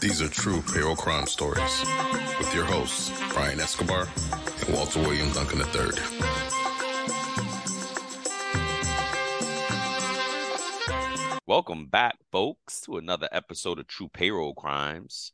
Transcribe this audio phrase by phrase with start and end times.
[0.00, 1.84] These are true payroll crime stories
[2.38, 5.90] with your hosts, Brian Escobar and Walter William Duncan III.
[11.46, 15.32] Welcome back, folks, to another episode of True Payroll Crimes.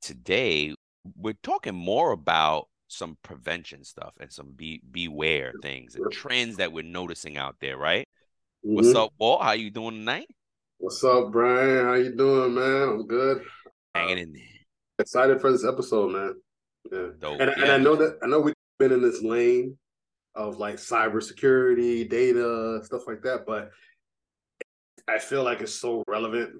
[0.00, 0.72] Today,
[1.16, 6.72] we're talking more about some prevention stuff and some be beware things and trends that
[6.72, 8.06] we're noticing out there, right?
[8.64, 8.76] Mm-hmm.
[8.76, 9.42] What's up, Walt?
[9.42, 10.28] How you doing tonight?
[10.84, 11.86] What's up, Brian?
[11.86, 12.82] How you doing, man?
[12.90, 13.42] I'm good.
[13.94, 14.42] Hanging in there.
[14.98, 16.34] Excited for this episode, man.
[16.92, 17.06] Yeah.
[17.18, 17.40] Dope.
[17.40, 17.62] And, yeah.
[17.62, 19.78] and I know that I know we've been in this lane
[20.34, 23.70] of like cybersecurity, data, stuff like that, but
[25.08, 26.50] I feel like it's so relevant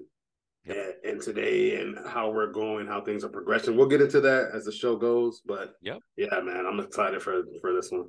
[0.65, 1.01] yep.
[1.03, 3.77] in today and how we're going, how things are progressing.
[3.77, 5.99] We'll get into that as the show goes, but yep.
[6.17, 8.07] yeah, man, I'm excited for for this one.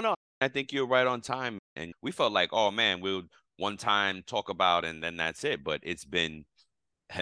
[0.00, 3.24] No, I think you're right on time, and we felt like, oh man, we'll
[3.56, 5.62] one time talk about and then that's it.
[5.64, 6.44] But it's been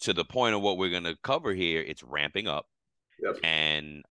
[0.00, 1.82] to, the point of what we're going to cover here.
[1.82, 2.66] It's ramping up,
[3.22, 3.36] yep.
[3.42, 4.04] and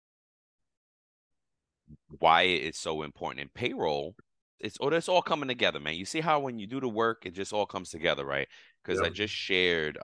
[2.20, 4.16] why it's so important in payroll.
[4.60, 5.96] It's oh, it's all coming together, man.
[5.96, 8.48] You see how when you do the work, it just all comes together, right?
[8.84, 9.08] Because yep.
[9.08, 9.98] I just shared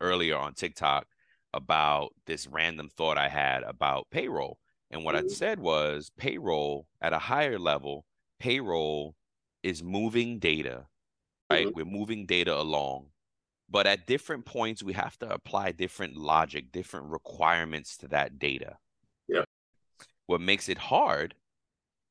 [0.00, 1.06] earlier on TikTok
[1.54, 4.58] about this random thought I had about payroll.
[4.90, 5.26] And what mm-hmm.
[5.26, 8.04] I said was payroll at a higher level,
[8.38, 9.14] payroll
[9.62, 10.86] is moving data,
[11.50, 11.66] right?
[11.66, 11.76] Mm-hmm.
[11.76, 13.06] We're moving data along.
[13.68, 18.76] But at different points, we have to apply different logic, different requirements to that data.
[19.28, 19.44] Yeah.
[20.26, 21.34] What makes it hard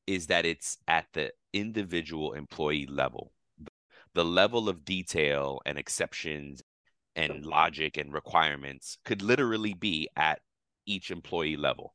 [0.06, 3.32] is that it's at the individual employee level.
[4.14, 6.62] The level of detail and exceptions
[7.14, 10.40] and logic and requirements could literally be at
[10.86, 11.94] each employee level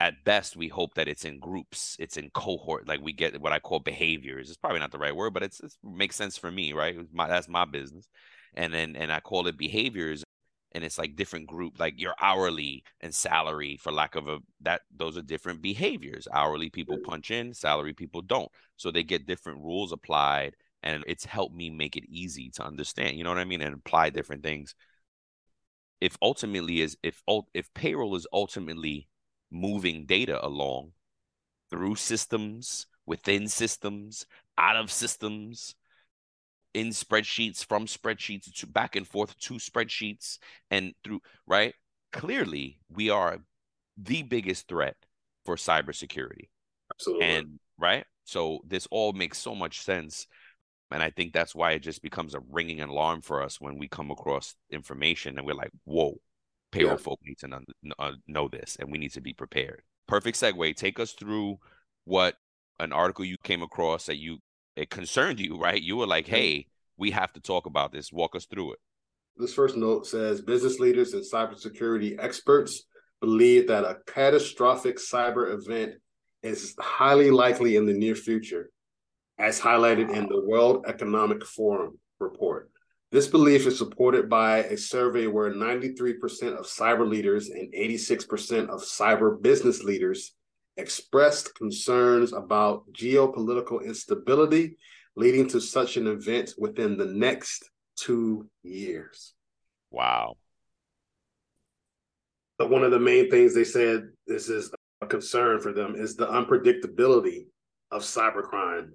[0.00, 3.52] at best we hope that it's in groups it's in cohort like we get what
[3.52, 4.48] i call behaviors.
[4.48, 6.96] It's probably not the right word but it's, it makes sense for me right?
[7.12, 8.08] My, that's my business.
[8.54, 10.24] And then and i call it behaviors
[10.72, 14.82] and it's like different group like your hourly and salary for lack of a that
[14.94, 16.26] those are different behaviors.
[16.32, 17.04] Hourly people mm.
[17.04, 18.50] punch in salary people don't.
[18.76, 23.16] So they get different rules applied and it's helped me make it easy to understand
[23.16, 23.62] you know what i mean?
[23.62, 24.74] And apply different things.
[26.00, 27.22] If ultimately is if
[27.54, 29.08] if payroll is ultimately
[29.54, 30.92] moving data along
[31.70, 34.26] through systems, within systems,
[34.58, 35.74] out of systems,
[36.74, 40.38] in spreadsheets, from spreadsheets to back and forth to spreadsheets,
[40.70, 41.74] and through, right?
[42.12, 43.38] Clearly, we are
[43.96, 44.96] the biggest threat
[45.44, 46.48] for cybersecurity.
[46.92, 47.26] Absolutely.
[47.26, 48.04] And right?
[48.24, 50.26] So this all makes so much sense.
[50.90, 53.88] And I think that's why it just becomes a ringing alarm for us when we
[53.88, 56.20] come across information and we're like, whoa,
[56.74, 56.96] payroll yeah.
[56.96, 57.60] folk need to know,
[57.98, 59.82] uh, know this and we need to be prepared.
[60.06, 60.76] Perfect segue.
[60.76, 61.58] Take us through
[62.04, 62.34] what
[62.80, 64.38] an article you came across that you
[64.76, 65.80] it concerned you right?
[65.80, 68.12] You were like hey we have to talk about this.
[68.12, 68.78] Walk us through it.
[69.36, 72.84] This first note says business leaders and cybersecurity experts
[73.20, 75.94] believe that a catastrophic cyber event
[76.42, 78.70] is highly likely in the near future
[79.38, 82.70] as highlighted in the world economic forum report
[83.14, 88.82] this belief is supported by a survey where 93% of cyber leaders and 86% of
[88.82, 90.32] cyber business leaders
[90.76, 94.76] expressed concerns about geopolitical instability
[95.14, 99.32] leading to such an event within the next two years.
[99.92, 100.34] Wow.
[102.58, 106.16] But one of the main things they said this is a concern for them is
[106.16, 107.46] the unpredictability
[107.92, 108.88] of cybercrime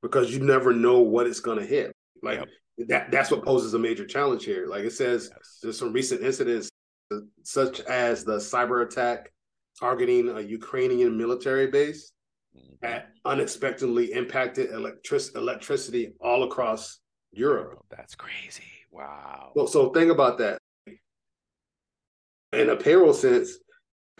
[0.00, 1.94] because you never know what it's going to hit.
[2.22, 2.48] Like yep
[2.86, 4.66] that that's what poses a major challenge here.
[4.68, 5.58] Like it says, yes.
[5.62, 6.70] there's some recent incidents,
[7.42, 9.32] such as the cyber attack
[9.78, 12.12] targeting a Ukrainian military base,
[12.56, 12.74] mm-hmm.
[12.82, 17.00] that unexpectedly impacted electric electricity all across
[17.32, 17.78] Europe.
[17.78, 18.62] Oh, that's crazy!
[18.90, 19.52] Wow.
[19.56, 20.58] So, so think about that.
[22.52, 23.58] In a payroll sense,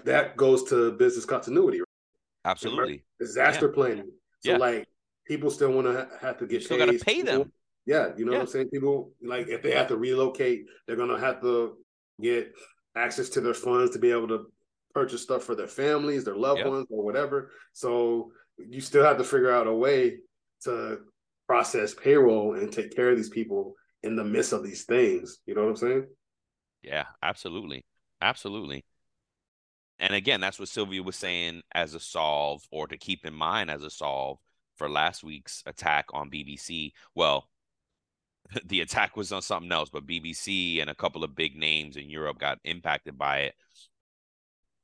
[0.05, 1.79] that goes to business continuity.
[1.79, 1.87] Right?
[2.45, 3.05] Absolutely.
[3.19, 3.75] Disaster yeah.
[3.75, 4.11] planning.
[4.45, 4.57] So, yeah.
[4.59, 4.87] like,
[5.27, 6.55] people still want to have to get.
[6.55, 7.53] You still got to pay them.
[7.89, 8.39] Yeah, you know yeah.
[8.41, 8.69] what I'm saying?
[8.69, 11.79] People like if they have to relocate, they're gonna have to
[12.21, 12.53] get
[12.95, 14.53] access to their funds to be able to
[14.93, 16.69] purchase stuff for their families, their loved yep.
[16.69, 17.51] ones, or whatever.
[17.73, 20.19] So you still have to figure out a way
[20.65, 20.99] to
[21.47, 25.39] process payroll and take care of these people in the midst of these things.
[25.47, 26.07] You know what I'm saying?
[26.83, 27.87] Yeah, absolutely.
[28.21, 28.85] Absolutely.
[29.99, 33.71] And again, that's what Sylvia was saying as a solve or to keep in mind
[33.71, 34.37] as a solve
[34.77, 36.93] for last week's attack on BBC.
[37.15, 37.49] Well,
[38.67, 42.09] the attack was on something else, but BBC and a couple of big names in
[42.09, 43.55] Europe got impacted by it.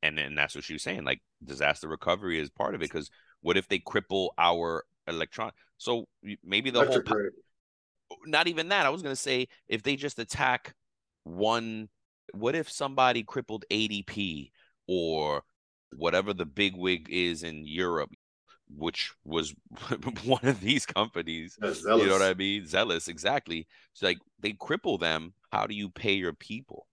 [0.03, 1.05] And then that's what she was saying.
[1.05, 2.91] Like disaster recovery is part of it.
[2.91, 5.53] Because what if they cripple our electron?
[5.79, 6.07] So
[6.43, 7.03] maybe the whole
[8.27, 8.87] not even that.
[8.87, 10.75] I was gonna say if they just attack
[11.25, 11.89] one,
[12.33, 14.51] what if somebody crippled ADP
[14.87, 15.43] or
[15.97, 18.11] whatever the big wig is in Europe,
[18.77, 19.55] which was
[20.25, 21.57] one of these companies.
[21.63, 22.65] You know what I mean?
[22.65, 23.67] Zellis, exactly.
[23.93, 25.35] So like they cripple them.
[25.53, 26.87] How do you pay your people?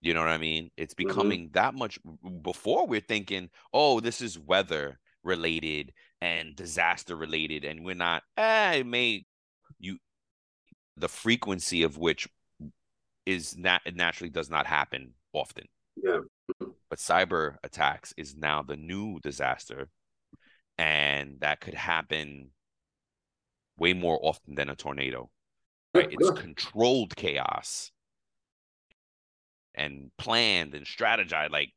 [0.00, 0.70] You know what I mean?
[0.76, 1.08] It's mm-hmm.
[1.08, 1.54] becoming mm-hmm.
[1.54, 1.98] that much
[2.42, 8.76] before we're thinking, oh, this is weather related and disaster related, and we're not, eh,
[8.76, 9.24] it may
[9.78, 9.98] you
[10.96, 12.28] the frequency of which
[13.26, 15.66] is not naturally does not happen often.
[16.02, 16.20] Yeah.
[16.60, 19.88] But cyber attacks is now the new disaster,
[20.78, 22.50] and that could happen
[23.78, 25.30] way more often than a tornado.
[25.94, 26.08] Right?
[26.10, 27.90] It's controlled chaos
[29.74, 31.72] and planned and strategized, like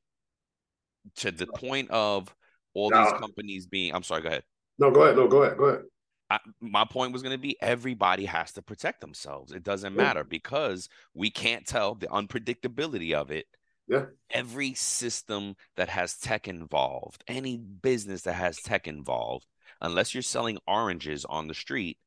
[1.18, 2.34] to the point of
[2.74, 3.94] all these companies being.
[3.94, 4.22] I'm sorry.
[4.22, 4.44] Go ahead.
[4.78, 5.16] No, go ahead.
[5.16, 5.58] No, go ahead.
[5.58, 5.84] Go ahead.
[6.30, 9.52] I, my point was going to be everybody has to protect themselves.
[9.52, 13.48] It doesn't matter because we can't tell the unpredictability of it.
[13.90, 14.06] Yeah.
[14.30, 19.48] Every system that has tech involved, any business that has tech involved,
[19.82, 21.98] unless you're selling oranges on the street,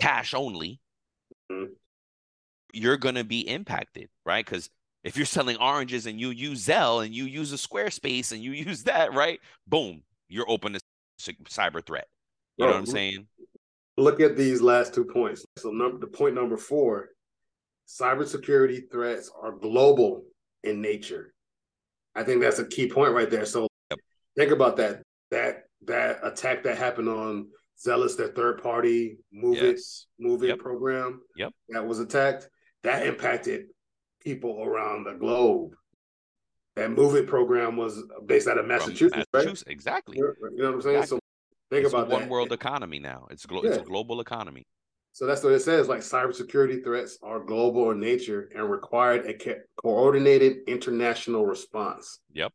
[0.00, 0.80] cash only,
[1.52, 1.72] mm-hmm.
[2.72, 4.44] you're going to be impacted, right?
[4.44, 4.70] Because
[5.04, 8.52] if you're selling oranges and you use Zelle and you use a Squarespace and you
[8.66, 9.38] use that, right?
[9.66, 10.80] Boom, you're open to
[11.44, 12.08] cyber threat.
[12.56, 13.28] You know what I'm saying?
[13.98, 15.44] Look at these last two points.
[15.58, 17.10] So number the point number four,
[17.86, 20.24] cybersecurity threats are global
[20.64, 21.32] in nature.
[22.14, 23.44] I think that's a key point right there.
[23.46, 23.98] So yep.
[24.36, 25.02] think about that.
[25.30, 27.48] That that attack that happened on
[27.84, 30.06] Zellis, their third party move yes.
[30.18, 30.58] it move it yep.
[30.58, 31.20] program.
[31.36, 31.52] Yep.
[31.68, 32.48] That was attacked.
[32.82, 33.66] That impacted
[34.20, 35.74] people around the globe.
[36.76, 39.72] That MOVEit program was based out of Massachusetts, Massachusetts right?
[39.72, 40.16] Exactly.
[40.16, 40.96] You know what I'm saying?
[40.98, 41.18] Exactly.
[41.18, 41.20] So
[41.70, 42.30] think it's about one that.
[42.30, 43.26] world economy now.
[43.30, 43.70] It's glo- yeah.
[43.70, 44.64] it's a global economy.
[45.18, 45.88] So that's what it says.
[45.88, 52.20] Like cybersecurity threats are global in nature and required a co- coordinated international response.
[52.34, 52.52] Yep.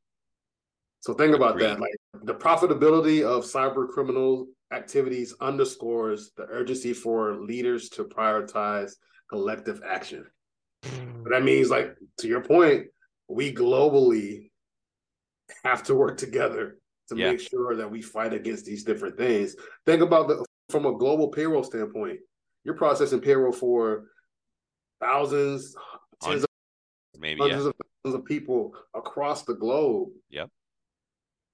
[1.02, 1.82] So think about that.
[1.82, 1.92] Like
[2.24, 8.94] the profitability of cyber criminal activities underscores the urgency for leaders to prioritize
[9.30, 10.26] collective action.
[10.86, 11.24] Hmm.
[11.24, 12.86] But that means, like to your point,
[13.28, 14.52] we globally
[15.66, 16.78] have to work together
[17.10, 17.32] to yeah.
[17.32, 19.58] make sure that we fight against these different things.
[19.86, 22.20] Think about the from a global payroll standpoint.
[22.64, 24.06] You're processing payroll for
[25.02, 25.76] thousands,
[26.22, 26.50] tens of
[27.20, 27.70] maybe hundreds yeah.
[27.70, 30.10] of thousands of people across the globe.
[30.30, 30.50] Yep.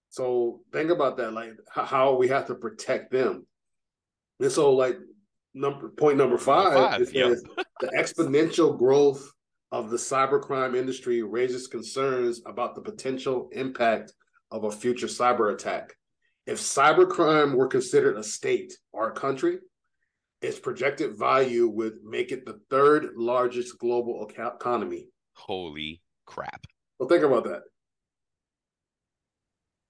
[0.10, 3.46] So think about that, like how we have to protect them.
[4.40, 4.98] And so, like
[5.54, 7.38] number point number five, five is yep.
[7.80, 9.32] the exponential growth
[9.72, 14.14] of the cybercrime industry raises concerns about the potential impact
[14.52, 15.94] of a future cyber attack.
[16.48, 19.60] If cybercrime were considered a state or a country,
[20.42, 25.08] its projected value would make it the third largest global economy.
[25.34, 26.66] Holy crap.
[26.98, 27.62] Well, think about that.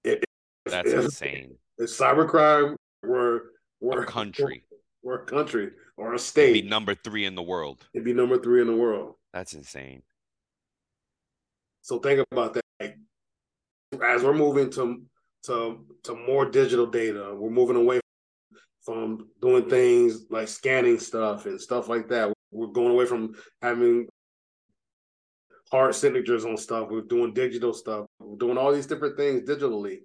[0.04, 0.22] If,
[0.66, 1.56] That's if, insane.
[1.78, 4.64] If cybercrime were, were a country,
[5.02, 6.50] or a country or a state.
[6.50, 7.86] It'd be number three in the world.
[7.94, 9.14] It'd be number three in the world.
[9.32, 10.02] That's insane.
[11.82, 12.64] So think about that.
[12.80, 12.96] Like,
[14.04, 15.02] as we're moving to
[15.44, 18.00] to to more digital data, we're moving away
[18.82, 22.32] from doing things like scanning stuff and stuff like that.
[22.50, 24.08] We're going away from having
[25.70, 26.88] hard signatures on stuff.
[26.90, 28.06] We're doing digital stuff.
[28.18, 30.00] We're doing all these different things digitally.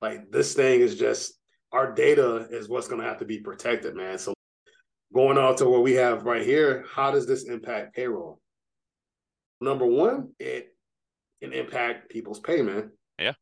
[0.00, 1.34] Like this thing is just
[1.72, 4.18] our data is what's going to have to be protected, man.
[4.18, 4.34] So
[5.12, 8.40] going on to what we have right here, how does this impact payroll?
[9.60, 10.74] Number one, it
[11.42, 12.90] can impact people's payment.
[13.18, 13.32] Yeah.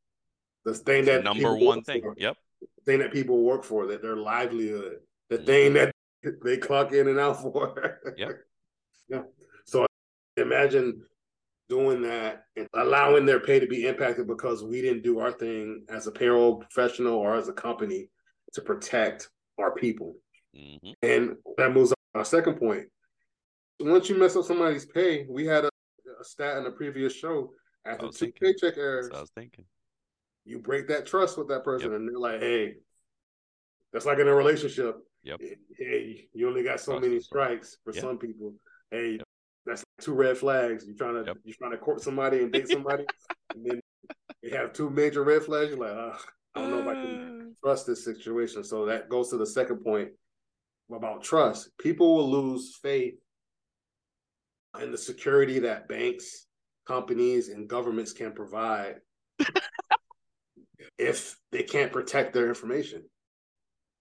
[0.65, 2.03] The thing that number one thing.
[2.03, 2.37] For, yep.
[2.85, 4.99] Thing that people work for, that their livelihood,
[5.31, 5.47] the mm-hmm.
[5.47, 5.95] thing that
[6.45, 8.01] they clock in and out for.
[8.17, 8.31] yep.
[9.09, 9.23] Yeah.
[9.67, 9.85] So
[10.39, 11.03] imagine
[11.69, 15.85] doing that and allowing their pay to be impacted because we didn't do our thing
[15.91, 18.09] as a payroll professional or as a company
[18.55, 19.29] to protect
[19.59, 20.15] our people.
[20.57, 20.93] Mm-hmm.
[21.03, 22.87] And that moves on our second point.
[23.81, 25.71] Once you mess up somebody's pay, we had a,
[26.21, 27.51] a stat in a previous show
[27.87, 28.55] after two thinking.
[28.55, 29.11] paycheck errors.
[29.13, 29.65] I was thinking.
[30.45, 32.01] You break that trust with that person, yep.
[32.01, 32.75] and they're like, "Hey,
[33.93, 34.97] that's like in a relationship.
[35.25, 35.41] Yep.
[35.79, 38.03] Hey, you only got so trust many strikes for yep.
[38.03, 38.55] some people.
[38.91, 39.27] Hey, yep.
[39.67, 40.85] that's two red flags.
[40.87, 41.37] You're trying to yep.
[41.45, 43.05] you're trying to court somebody and date somebody,
[43.55, 43.81] and then
[44.43, 45.71] you have two major red flags.
[45.71, 46.19] You're like, oh,
[46.55, 48.65] I don't know if I can trust this situation.
[48.65, 50.11] So that goes to the second point
[50.91, 51.71] about trust.
[51.79, 53.15] People will lose faith
[54.81, 56.47] in the security that banks,
[56.87, 58.97] companies, and governments can provide
[60.99, 63.03] if they can't protect their information.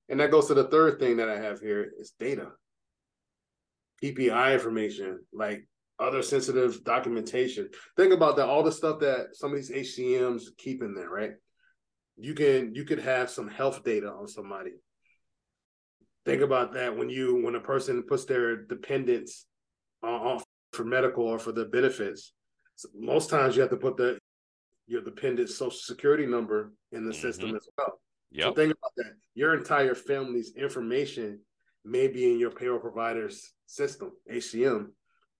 [0.10, 2.48] And that goes to the third thing that I have here is data.
[4.04, 5.68] PPI information, like
[6.00, 7.70] other sensitive documentation.
[7.96, 11.34] Think about that, all the stuff that some of these HCMs keep in there, right?
[12.18, 14.72] You can you could have some health data on somebody.
[16.26, 19.46] Think about that when you when a person puts their dependents
[20.04, 20.44] uh, on,
[20.74, 22.34] for medical or for the benefits.
[22.76, 24.18] So most times you have to put the
[24.92, 27.22] your dependent social security number in the mm-hmm.
[27.22, 28.02] system as well.
[28.32, 28.44] Yep.
[28.44, 29.14] So think about that.
[29.36, 31.40] Your entire family's information
[31.86, 34.88] may be in your payroll provider's system, HCM.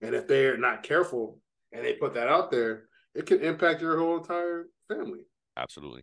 [0.00, 1.38] And if they're not careful
[1.70, 5.20] and they put that out there, it can impact your whole entire family.
[5.56, 6.02] Absolutely.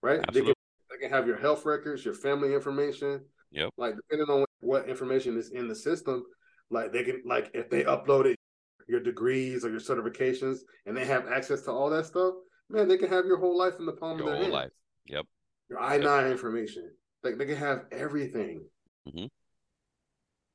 [0.00, 0.20] Right?
[0.20, 0.52] Absolutely.
[0.52, 3.22] They, can, they can have your health records, your family information.
[3.50, 3.70] Yep.
[3.76, 6.24] Like depending on what information is in the system,
[6.70, 8.34] like they can like if they uploaded
[8.86, 12.34] your degrees or your certifications and they have access to all that stuff,
[12.70, 14.70] man, they can have your whole life in the palm your of their whole life.
[15.06, 15.26] Yep.
[15.70, 16.32] Your I nine yep.
[16.32, 16.90] information.
[17.22, 18.64] Like they can have everything.
[19.08, 19.26] Mm-hmm.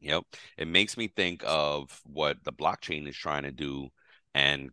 [0.01, 0.23] Yep.
[0.57, 3.89] It makes me think of what the blockchain is trying to do,
[4.33, 4.69] and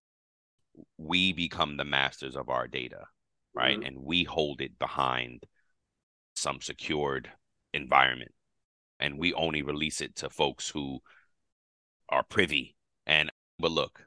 [0.99, 3.05] we become the masters of our data,
[3.55, 3.79] right?
[3.79, 3.87] Mm-hmm.
[3.87, 5.45] And we hold it behind
[6.37, 7.31] some secured
[7.75, 8.33] environment,
[8.99, 11.01] and we only release it to folks who
[12.09, 12.77] are privy.
[13.07, 14.07] And but look,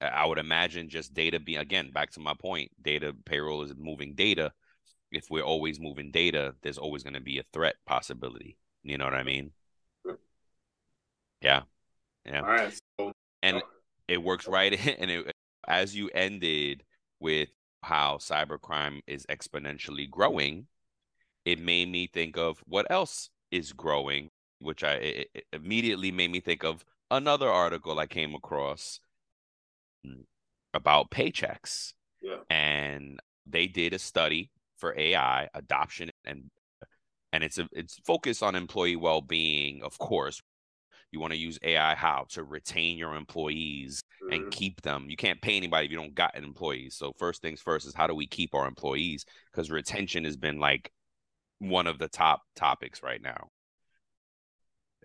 [0.00, 4.14] I would imagine just data being again back to my point, data payroll is moving
[4.14, 4.52] data.
[5.10, 8.58] If we're always moving data, there's always going to be a threat possibility.
[8.82, 9.52] You know what I mean?
[11.40, 11.62] Yeah.
[12.24, 12.40] Yeah.
[12.40, 12.78] All right.
[13.00, 13.12] So,
[13.42, 13.62] and
[14.06, 15.32] it works right in, and it,
[15.66, 16.84] as you ended
[17.20, 17.48] with
[17.82, 20.66] how cybercrime is exponentially growing,
[21.44, 26.30] it made me think of what else is growing, which I it, it immediately made
[26.30, 29.00] me think of another article I came across
[30.74, 31.92] about paychecks.
[32.22, 32.38] Yeah.
[32.50, 36.50] And they did a study for AI adoption and
[37.32, 40.40] and it's a, it's focused on employee well-being, of course,
[41.10, 44.32] you want to use AI how to retain your employees mm-hmm.
[44.32, 45.06] and keep them.
[45.08, 46.96] You can't pay anybody if you don't got employees.
[46.96, 49.24] So first things first is how do we keep our employees?
[49.50, 50.90] Because retention has been like
[51.58, 53.48] one of the top topics right now.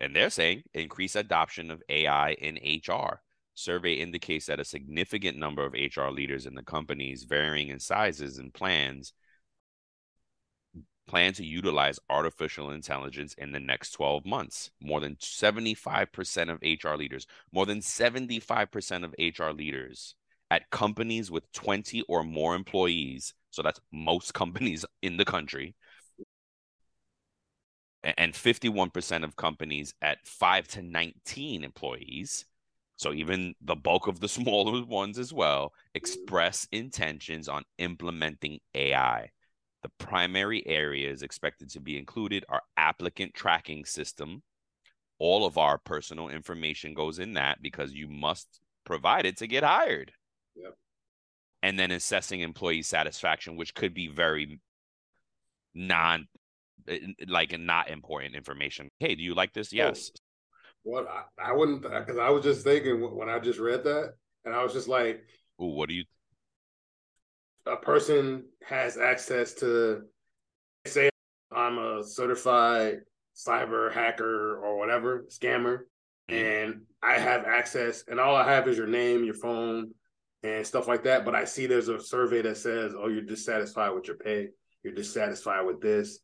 [0.01, 3.21] And they're saying increase adoption of AI in HR.
[3.55, 8.37] Survey indicates that a significant number of HR leaders in the companies, varying in sizes
[8.37, 9.13] and plans,
[11.07, 14.71] plan to utilize artificial intelligence in the next 12 months.
[14.81, 20.15] More than 75% of HR leaders, more than 75% of HR leaders
[20.49, 25.75] at companies with 20 or more employees, so that's most companies in the country,
[28.03, 32.45] and 51% of companies at 5 to 19 employees.
[32.95, 39.29] So even the bulk of the smaller ones as well express intentions on implementing AI.
[39.81, 44.41] The primary areas expected to be included are applicant tracking system.
[45.19, 48.47] All of our personal information goes in that because you must
[48.85, 50.13] provide it to get hired.
[50.55, 50.73] Yep.
[51.61, 54.59] And then assessing employee satisfaction, which could be very
[55.73, 56.27] non
[56.87, 58.89] eh, like not important information.
[58.99, 59.73] Hey, do you like this?
[59.73, 60.11] Yes.
[60.83, 64.13] What I, I wouldn't because I was just thinking when I just read that,
[64.45, 65.23] and I was just like,
[65.61, 66.03] Ooh, what do you
[67.65, 70.01] a person has access to
[70.85, 71.09] say
[71.51, 73.01] I'm a certified
[73.35, 75.79] cyber hacker or whatever scammer
[76.29, 76.35] mm-hmm.
[76.35, 79.91] and I have access and all I have is your name, your phone
[80.43, 83.93] and stuff like that, but I see there's a survey that says, "Oh, you're dissatisfied
[83.93, 84.49] with your pay.
[84.83, 86.19] You're dissatisfied with this."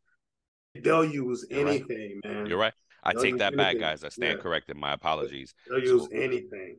[0.76, 2.34] They'll use you're anything, right.
[2.34, 2.46] man.
[2.46, 2.74] You're right.
[3.04, 3.58] I They'll take that anything.
[3.58, 4.04] back, guys.
[4.04, 4.42] I stand yeah.
[4.42, 4.78] corrected.
[4.78, 5.54] My apologies.
[5.70, 6.78] They'll use so, anything.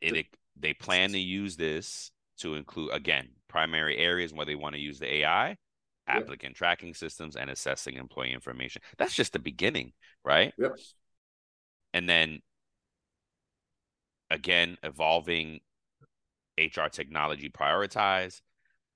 [0.00, 0.26] It, it,
[0.58, 4.98] they plan to use this to include again primary areas where they want to use
[4.98, 5.56] the AI,
[6.06, 6.56] applicant yep.
[6.56, 8.82] tracking systems, and assessing employee information.
[8.96, 9.92] That's just the beginning,
[10.24, 10.52] right?
[10.58, 10.76] Yep.
[11.94, 12.40] And then
[14.30, 15.60] again, evolving
[16.58, 18.40] HR technology prioritize.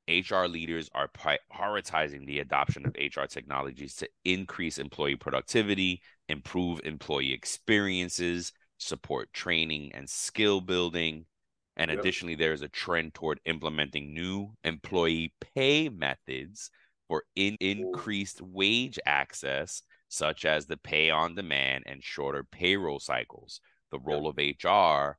[0.08, 7.32] HR leaders are prioritizing the adoption of HR technologies to increase employee productivity, improve employee
[7.32, 11.26] experiences, support training and skill building,
[11.76, 12.00] and yep.
[12.00, 16.70] additionally, there is a trend toward implementing new employee pay methods
[17.08, 23.60] for in- increased wage access, such as the pay on demand and shorter payroll cycles.
[23.90, 25.18] The role of HR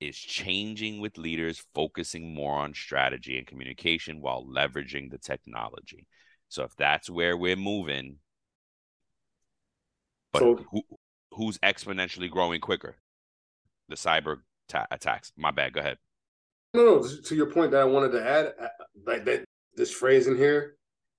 [0.00, 6.06] is changing with leaders focusing more on strategy and communication while leveraging the technology.
[6.48, 8.18] So if that's where we're moving,
[10.34, 10.82] but so, who,
[11.32, 12.96] who's exponentially growing quicker?
[13.88, 14.38] The cyber
[14.68, 15.32] ta- attacks.
[15.36, 15.72] My bad.
[15.72, 15.98] Go ahead.
[16.74, 17.06] No, no.
[17.26, 18.66] To your point that I wanted to add, uh,
[19.06, 19.44] like that,
[19.76, 20.74] this phrase in here,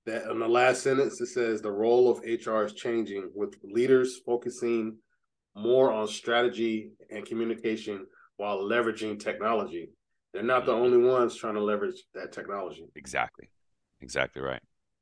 [0.06, 4.20] that in the last sentence it says the role of HR is changing with leaders
[4.26, 4.98] focusing
[5.56, 8.06] more on strategy and communication
[8.36, 9.90] while leveraging technology.
[10.34, 10.82] They're not the Mm-hmm.
[10.96, 12.86] only ones trying to leverage that technology.
[12.98, 13.50] Exactly.
[14.02, 14.62] Exactly right.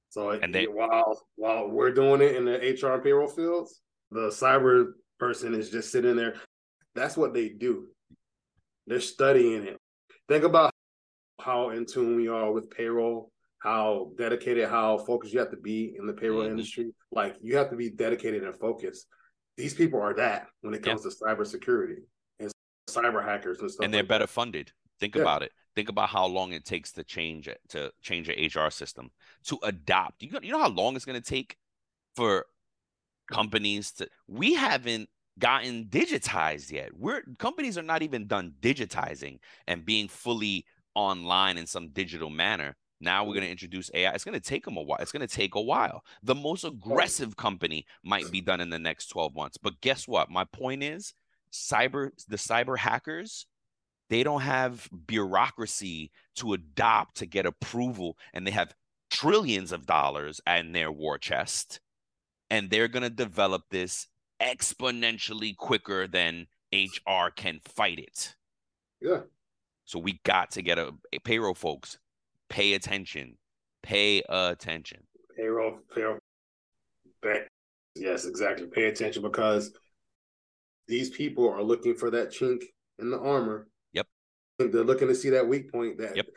[0.09, 3.81] So And they- while while we're doing it in the HR and payroll fields,
[4.13, 6.35] the cyber person is just sitting there.
[6.95, 7.87] That's what they do.
[8.87, 9.77] They're studying it.
[10.27, 10.71] Think about
[11.41, 15.95] how in tune we are with payroll, how dedicated, how focused you have to be
[15.97, 16.51] in the payroll Mhm.
[16.51, 16.93] industry.
[17.11, 19.07] Like you have to be dedicated and focused.
[19.57, 22.03] These people are that when it comes to cybersecurity
[22.39, 22.51] and
[22.89, 23.83] cyber hackers and stuff.
[23.85, 24.31] and they're like better that.
[24.31, 24.71] funded.
[24.99, 25.21] Think Yeah.
[25.21, 25.51] about it.
[25.75, 29.11] Think about how long it takes to change it to change your HR system
[29.45, 30.21] to adopt.
[30.21, 31.57] You know, you know how long it's going to take
[32.15, 32.45] for
[33.31, 34.07] companies to.
[34.27, 36.89] We haven't gotten digitized yet.
[36.97, 40.65] We're companies are not even done digitizing and being fully
[40.95, 42.75] online in some digital manner.
[43.01, 44.11] Now we're going to introduce AI.
[44.13, 44.99] It's going to take them a while.
[45.01, 46.03] It's going to take a while.
[46.23, 49.57] The most aggressive company might be done in the next 12 months.
[49.57, 50.29] But guess what?
[50.29, 51.13] My point is
[51.51, 53.45] cyber the cyber hackers
[54.09, 58.73] they don't have bureaucracy to adopt to get approval and they have
[59.09, 61.79] trillions of dollars in their war chest
[62.53, 64.07] and they're going to develop this
[64.41, 68.35] exponentially quicker than hr can fight it
[69.01, 69.21] Yeah.
[69.85, 71.97] so we got to get a, a payroll folks
[72.49, 73.37] pay attention
[73.81, 74.99] pay attention
[75.37, 76.19] payroll, payroll.
[77.21, 77.47] But
[77.95, 78.67] yes, exactly.
[78.67, 79.71] Pay attention because
[80.87, 82.63] these people are looking for that chink
[82.99, 83.67] in the armor.
[83.93, 84.07] Yep.
[84.59, 85.97] They're looking to see that weak point.
[85.97, 86.27] That Yep.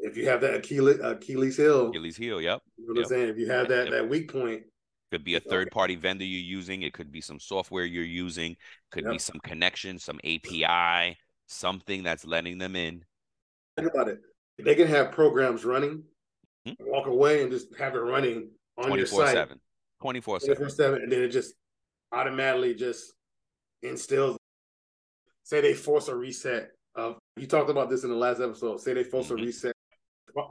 [0.00, 3.04] if you have that Achilles, Achilles heel, achilles heel yep you know what Yep.
[3.04, 3.28] I'm saying.
[3.28, 3.92] If you have that Yep.
[3.92, 4.62] that weak point,
[5.10, 6.82] could be a third party vendor you're using.
[6.82, 8.56] It could be some software you're using.
[8.90, 11.16] Could be some connection some api
[11.48, 13.04] something that's letting them in.
[13.76, 14.18] Think about it.
[14.58, 16.02] They can have programs running,
[16.66, 16.72] Hmm.
[16.80, 19.60] walk away, and just have it running on your 24 site 7
[20.00, 21.54] 24 7 24 7 and then it just
[22.12, 23.12] automatically just
[23.82, 24.36] instills.
[25.44, 28.80] Say they force a reset of you talked about this in the last episode.
[28.80, 29.40] Say they force Mhm.
[29.40, 29.72] a reset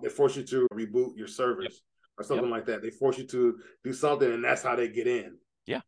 [0.02, 1.82] they force you to reboot your servers
[2.18, 5.08] or something like that they force you to do something and that's how they get
[5.08, 5.82] in Yeah.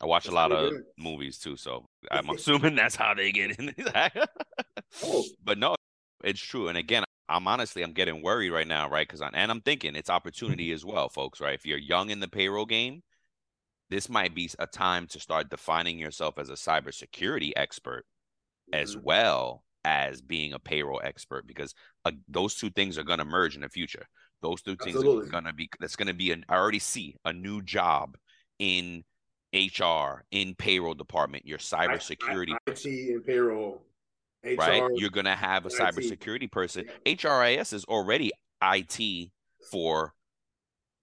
[0.00, 3.74] I watch a lot of movies too, so I'm assuming that's how they get in.
[5.02, 5.24] Oh.
[5.44, 5.74] But no,
[6.22, 6.68] it's true.
[6.68, 9.06] And again, I'm honestly I'm getting worried right now, right?
[9.06, 11.40] Because and I'm thinking it's opportunity as well, folks.
[11.40, 11.54] Right?
[11.54, 13.02] If you're young in the payroll game,
[13.90, 18.04] this might be a time to start defining yourself as a cybersecurity expert
[18.72, 19.02] as Mhm.
[19.02, 23.54] well as being a payroll expert, because uh, those two things are going to merge
[23.56, 24.06] in the future.
[24.40, 25.28] Those two things Absolutely.
[25.28, 25.68] are going to be.
[25.80, 26.44] That's going to be an.
[26.48, 28.16] I already see a new job
[28.58, 29.04] in
[29.52, 31.46] HR in payroll department.
[31.46, 33.82] Your cybersecurity I, I, IT and payroll
[34.44, 34.82] HR right?
[34.96, 35.74] You're gonna have a IT.
[35.74, 36.84] cybersecurity person.
[37.06, 39.30] HRIS is already IT
[39.70, 40.14] for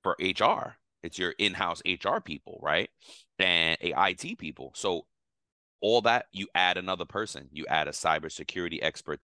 [0.04, 0.78] for HR.
[1.04, 2.90] It's your in-house HR people, right?
[3.40, 4.72] And eh, a IT people.
[4.76, 5.06] So
[5.82, 7.48] all that you add another person.
[7.52, 9.20] You add a cybersecurity expert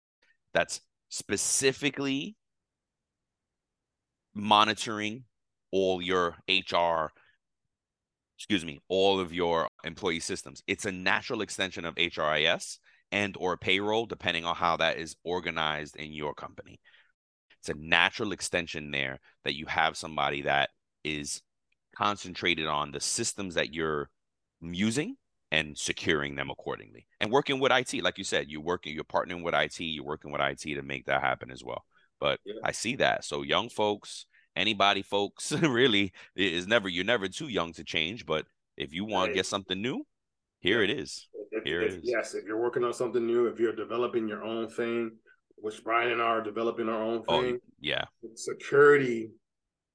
[0.54, 2.36] that's specifically
[4.40, 5.24] monitoring
[5.72, 7.12] all your HR
[8.40, 10.64] excuse me, all of your employee systems.
[10.66, 12.80] It's a natural extension of HRIS
[13.12, 16.80] and or payroll depending on how that is organized in your company.
[17.60, 20.70] It's a natural extension there that you have somebody that
[21.04, 21.42] is
[21.98, 24.10] concentrated on the systems that you're
[24.62, 25.18] using
[25.52, 27.08] and securing them accordingly.
[27.20, 30.32] And working with IT, like you said, you're working, you're partnering with IT, you're working
[30.32, 31.84] with IT to make that happen as well.
[32.22, 32.54] But Yeah.
[32.64, 33.26] I see that.
[33.26, 34.26] So young folks,
[34.60, 38.46] anybody folks really is never you're never too young to change but
[38.78, 40.04] if you want to get something new
[40.60, 40.92] here Yeah.
[40.94, 42.10] it is If, Here if- it is.
[42.16, 45.12] Yes, if you're working on something new, if you're developing your own thing,
[45.56, 48.04] which Brian and I are developing our own oh thing, yeah
[48.36, 49.32] security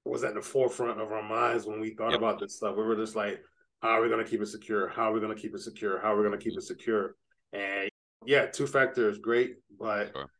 [0.04, 2.18] was at the forefront of our minds when we thought Yep.
[2.22, 2.76] about this stuff.
[2.76, 3.40] We were just like,
[3.82, 4.88] how are we going to keep it secure?
[4.88, 5.98] How are we going to keep it secure?
[6.00, 7.16] How are we going to keep it secure?
[7.52, 7.90] And
[8.26, 10.30] yeah, two factor is great, but Sure.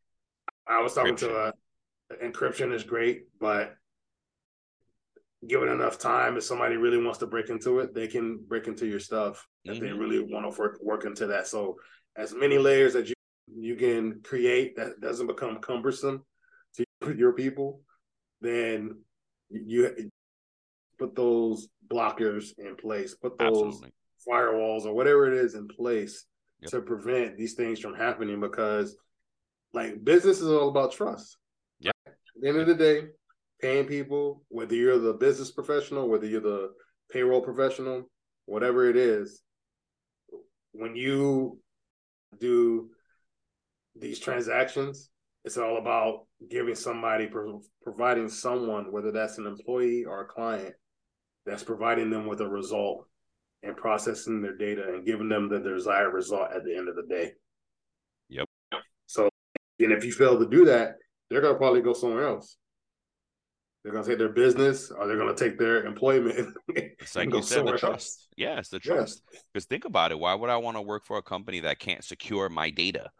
[0.67, 1.53] I was talking to uh,
[2.23, 3.75] encryption is great, but
[5.47, 8.87] given enough time, if somebody really wants to break into it, they can break into
[8.87, 9.99] your stuff if they mm-hmm.
[9.99, 11.47] really want to work work into that.
[11.47, 11.77] So
[12.17, 13.15] as many layers that you
[13.57, 16.25] you can create that doesn't become cumbersome
[16.77, 16.85] to
[17.17, 17.81] your people,
[18.41, 18.99] then
[19.51, 20.11] you
[20.99, 23.93] put those blockers in place, put those absolutely
[24.29, 26.25] firewalls or whatever it is in place
[26.65, 26.71] Yep.
[26.71, 28.97] to prevent these things from happening because
[29.75, 31.37] like business is all about trust.
[31.81, 31.95] Yep.
[32.07, 33.03] At the end of the day,
[33.65, 36.73] paying people, whether you're the business professional, whether you're the
[37.11, 38.11] payroll professional,
[38.47, 39.43] whatever it is,
[40.73, 41.59] when you
[42.39, 42.91] do
[43.97, 45.11] these transactions,
[45.45, 47.31] it's all about giving somebody,
[47.83, 50.75] providing someone, whether that's an employee or a client,
[51.47, 53.07] that's providing them with a result.
[53.65, 57.07] and processing their data and giving them the desired result at the end of the
[57.09, 57.33] day.
[58.29, 58.47] Yep.
[59.07, 59.31] So,
[59.81, 60.97] and if you fail to do that,
[61.31, 62.59] they're gonna probably go somewhere else.
[63.85, 66.57] They're gonna take their business, or they're gonna take their employment.
[66.77, 68.29] It's like you said, the trust.
[68.35, 69.23] Yeah, it's the trust.
[69.53, 70.19] Because think about it.
[70.19, 73.11] Why would I want to work for a company that can't secure my data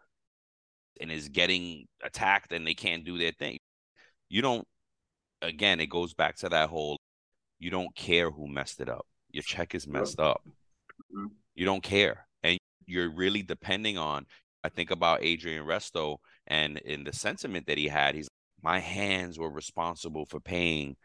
[0.99, 3.59] and is getting attacked and they can't do their thing?
[4.29, 4.67] You don't.
[5.43, 6.97] Again, it goes back to that whole.
[7.59, 9.05] You don't care who messed it up.
[9.29, 10.41] Your check is messed up.
[11.15, 11.27] Mm-hmm.
[11.53, 14.25] You don't care, and you're really depending on.
[14.63, 18.27] I think about Adrian Resto and in the sentiment that he had, he's
[18.65, 20.95] my hands were responsible for paying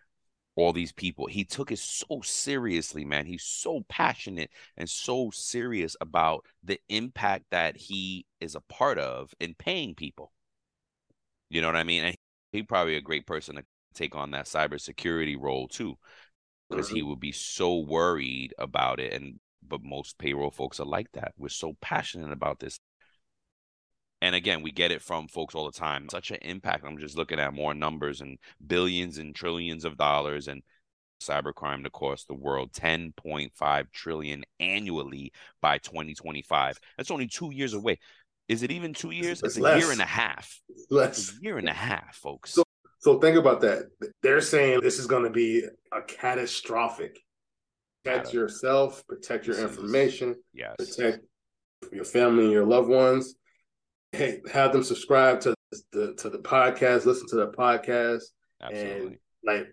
[0.57, 1.27] all these people.
[1.27, 3.27] He took it so seriously, man.
[3.27, 9.35] He's so passionate and so serious about the impact that he is a part of
[9.41, 10.33] in paying people.
[11.51, 12.03] You know what I mean?
[12.03, 12.17] And
[12.51, 15.99] he probably a great person to take on that cybersecurity role too,
[16.71, 19.13] because he would be so worried about it.
[19.13, 21.35] And but most payroll folks are like that.
[21.37, 22.81] We're so passionate about this
[24.23, 26.09] and again, we get it from folks all the time.
[26.11, 26.85] Such an impact.
[26.85, 30.63] I'm just looking at more numbers and billions and trillions of dollars and
[31.23, 36.79] cybercrime to cost the world 10.5 trillion annually by 2025.
[36.97, 37.99] That's only two years away.
[38.49, 39.43] Is it even two years?
[39.43, 39.83] It's, it's a less.
[39.83, 40.61] year and a half.
[40.91, 41.31] Less.
[41.31, 42.53] A year and a half, folks.
[42.53, 42.63] So,
[42.99, 43.85] so think about that.
[44.23, 47.19] They're saying this is going to be a catastrophic.
[48.05, 50.75] Protect yourself, protect your information, yes.
[50.79, 51.23] protect
[51.93, 53.35] your family and your loved ones
[54.13, 55.55] hey, have them subscribe to
[55.93, 58.23] the to the podcast, listen to the podcast,
[58.61, 59.07] Absolutely.
[59.07, 59.67] and like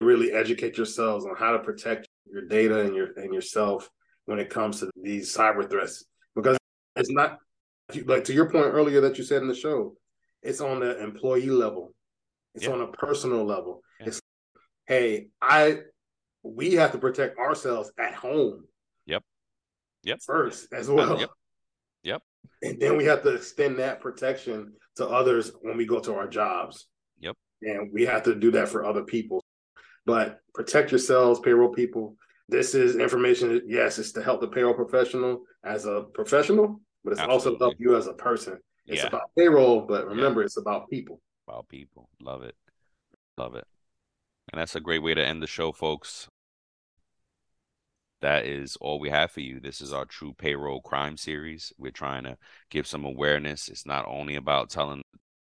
[0.00, 3.90] really educate yourselves on how to protect your data and your and yourself
[4.26, 6.04] when it comes to these cyber threats.
[6.34, 6.58] Because
[6.96, 7.38] it's not
[8.04, 9.96] like to your point earlier that you said in the show,
[10.42, 11.92] it's on the employee level,
[12.54, 12.72] it's yeah.
[12.72, 13.82] on a personal level.
[14.00, 14.06] Yeah.
[14.06, 14.20] It's
[14.86, 15.80] hey, I
[16.42, 18.64] we have to protect ourselves at home.
[19.06, 19.22] Yep.
[20.04, 20.18] Yep.
[20.22, 21.18] First as well.
[21.18, 21.30] Yep.
[22.62, 26.28] And then we have to extend that protection to others when we go to our
[26.28, 26.86] jobs.
[27.20, 27.36] Yep.
[27.62, 29.44] And we have to do that for other people.
[30.06, 32.16] But protect yourselves, payroll people.
[32.48, 33.62] This is information.
[33.66, 37.32] Yes, it's to help the payroll professional as a professional, but it's Absolutely.
[37.32, 38.58] also to help you as a person.
[38.86, 39.08] It's yeah.
[39.08, 40.46] about payroll, but remember, yeah.
[40.46, 41.20] it's about people.
[41.48, 42.08] About people.
[42.20, 42.56] Love it.
[43.38, 43.66] Love it.
[44.52, 46.28] And that's a great way to end the show, folks
[48.20, 49.60] that is all we have for you.
[49.60, 51.72] This is our true payroll crime series.
[51.78, 52.36] We're trying to
[52.70, 53.68] give some awareness.
[53.68, 55.02] It's not only about telling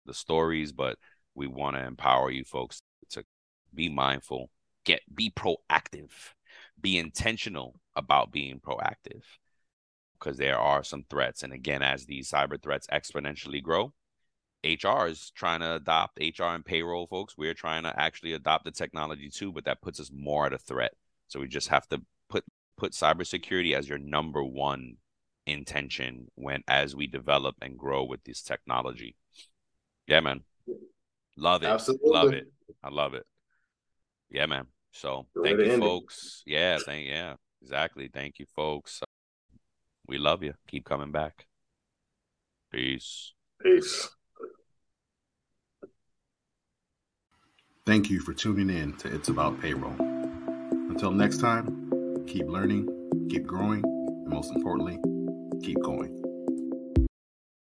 [0.06, 0.98] the stories, but
[1.36, 3.24] we want to empower you folks to
[3.74, 4.50] be mindful,
[4.86, 6.12] get be proactive,
[6.80, 9.24] be intentional about being proactive
[10.20, 11.44] because there are some threats.
[11.44, 13.94] And again, as these cyber threats exponentially grow,
[14.64, 17.38] HR is trying to adopt HR and payroll folks.
[17.38, 20.58] We're trying to actually adopt the technology too, but that puts us more at a
[20.58, 20.94] threat.
[21.28, 22.02] So we just have to
[22.78, 24.98] put cybersecurity as your number one
[25.46, 29.16] intention when as we develop and grow with this technology.
[30.08, 30.42] Yeah, man.
[31.36, 31.68] Love it.
[31.68, 32.10] Absolutely.
[32.10, 32.48] Love it.
[32.84, 33.26] I love it.
[34.30, 34.66] Yeah, man.
[34.92, 36.44] So thank you, folks.
[36.46, 36.54] It.
[36.54, 37.14] Yeah, thank you.
[37.14, 38.10] yeah, exactly.
[38.14, 39.02] Thank you, folks.
[40.08, 40.54] We love you.
[40.68, 41.46] Keep coming back.
[42.72, 43.34] Peace.
[43.62, 44.10] Peace.
[47.86, 49.96] Thank you for tuning in to It's About Payroll.
[50.90, 51.87] Until next time
[52.28, 52.88] keep learning,
[53.30, 55.00] keep growing, and most importantly,
[55.64, 56.27] keep going.